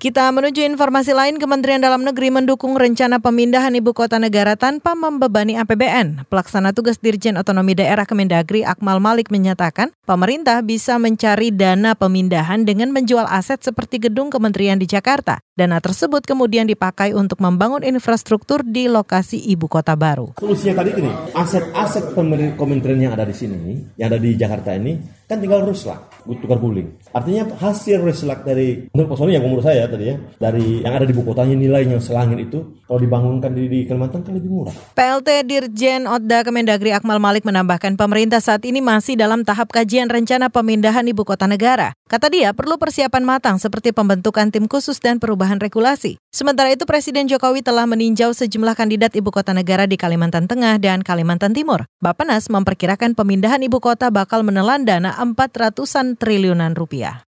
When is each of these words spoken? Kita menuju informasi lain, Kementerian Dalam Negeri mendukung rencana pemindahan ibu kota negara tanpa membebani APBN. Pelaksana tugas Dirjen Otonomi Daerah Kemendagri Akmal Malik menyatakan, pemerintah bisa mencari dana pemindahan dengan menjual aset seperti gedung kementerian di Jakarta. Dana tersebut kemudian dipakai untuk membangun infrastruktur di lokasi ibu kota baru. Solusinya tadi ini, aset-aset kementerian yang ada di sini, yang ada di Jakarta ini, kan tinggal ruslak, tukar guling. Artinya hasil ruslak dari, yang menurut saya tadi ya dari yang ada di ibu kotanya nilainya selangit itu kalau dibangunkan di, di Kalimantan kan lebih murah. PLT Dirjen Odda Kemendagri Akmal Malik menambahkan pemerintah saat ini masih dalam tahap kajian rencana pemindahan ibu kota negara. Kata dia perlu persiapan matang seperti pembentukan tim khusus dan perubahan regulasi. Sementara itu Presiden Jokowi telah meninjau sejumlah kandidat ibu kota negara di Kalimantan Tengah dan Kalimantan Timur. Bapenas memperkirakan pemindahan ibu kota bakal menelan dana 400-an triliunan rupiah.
Kita 0.00 0.32
menuju 0.32 0.64
informasi 0.64 1.12
lain, 1.12 1.36
Kementerian 1.36 1.76
Dalam 1.76 2.00
Negeri 2.00 2.32
mendukung 2.32 2.72
rencana 2.72 3.20
pemindahan 3.20 3.76
ibu 3.76 3.92
kota 3.92 4.16
negara 4.16 4.56
tanpa 4.56 4.96
membebani 4.96 5.60
APBN. 5.60 6.24
Pelaksana 6.24 6.72
tugas 6.72 6.96
Dirjen 6.96 7.36
Otonomi 7.36 7.76
Daerah 7.76 8.08
Kemendagri 8.08 8.64
Akmal 8.64 8.96
Malik 8.96 9.28
menyatakan, 9.28 9.92
pemerintah 10.08 10.64
bisa 10.64 10.96
mencari 10.96 11.52
dana 11.52 11.92
pemindahan 11.92 12.64
dengan 12.64 12.96
menjual 12.96 13.28
aset 13.28 13.60
seperti 13.60 14.08
gedung 14.08 14.32
kementerian 14.32 14.80
di 14.80 14.88
Jakarta. 14.88 15.44
Dana 15.52 15.76
tersebut 15.84 16.24
kemudian 16.24 16.64
dipakai 16.64 17.12
untuk 17.12 17.36
membangun 17.44 17.84
infrastruktur 17.84 18.64
di 18.64 18.88
lokasi 18.88 19.36
ibu 19.52 19.68
kota 19.68 19.92
baru. 20.00 20.32
Solusinya 20.40 20.80
tadi 20.80 20.96
ini, 20.96 21.12
aset-aset 21.36 22.16
kementerian 22.56 23.04
yang 23.04 23.12
ada 23.12 23.28
di 23.28 23.36
sini, 23.36 23.84
yang 24.00 24.08
ada 24.08 24.16
di 24.16 24.32
Jakarta 24.32 24.72
ini, 24.72 24.96
kan 25.28 25.36
tinggal 25.36 25.60
ruslak, 25.60 26.24
tukar 26.24 26.56
guling. 26.56 26.96
Artinya 27.12 27.52
hasil 27.60 28.00
ruslak 28.00 28.48
dari, 28.48 28.88
yang 28.96 29.44
menurut 29.44 29.60
saya 29.60 29.89
tadi 29.90 30.04
ya 30.08 30.16
dari 30.38 30.86
yang 30.86 30.94
ada 30.94 31.04
di 31.04 31.12
ibu 31.12 31.26
kotanya 31.26 31.58
nilainya 31.58 31.98
selangit 31.98 32.38
itu 32.38 32.80
kalau 32.86 32.98
dibangunkan 33.02 33.50
di, 33.50 33.66
di 33.66 33.78
Kalimantan 33.86 34.22
kan 34.22 34.32
lebih 34.34 34.50
murah. 34.50 34.74
PLT 34.94 35.28
Dirjen 35.46 36.06
Odda 36.06 36.46
Kemendagri 36.46 36.94
Akmal 36.94 37.18
Malik 37.18 37.42
menambahkan 37.42 37.98
pemerintah 37.98 38.38
saat 38.38 38.62
ini 38.66 38.78
masih 38.78 39.18
dalam 39.18 39.42
tahap 39.42 39.70
kajian 39.74 40.10
rencana 40.10 40.50
pemindahan 40.50 41.06
ibu 41.06 41.22
kota 41.22 41.50
negara. 41.50 41.94
Kata 42.10 42.26
dia 42.26 42.50
perlu 42.50 42.74
persiapan 42.74 43.22
matang 43.22 43.62
seperti 43.62 43.94
pembentukan 43.94 44.50
tim 44.50 44.66
khusus 44.66 44.98
dan 44.98 45.22
perubahan 45.22 45.62
regulasi. 45.62 46.18
Sementara 46.34 46.74
itu 46.74 46.82
Presiden 46.82 47.30
Jokowi 47.30 47.62
telah 47.62 47.86
meninjau 47.86 48.34
sejumlah 48.34 48.74
kandidat 48.74 49.14
ibu 49.14 49.30
kota 49.30 49.54
negara 49.54 49.86
di 49.86 49.94
Kalimantan 49.94 50.50
Tengah 50.50 50.82
dan 50.82 51.06
Kalimantan 51.06 51.54
Timur. 51.54 51.86
Bapenas 52.02 52.50
memperkirakan 52.50 53.14
pemindahan 53.14 53.62
ibu 53.62 53.78
kota 53.78 54.10
bakal 54.10 54.42
menelan 54.42 54.82
dana 54.82 55.14
400-an 55.14 56.18
triliunan 56.18 56.74
rupiah. 56.74 57.29